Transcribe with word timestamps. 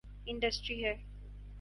Industry 0.27 0.83
ہے۔ 0.85 0.93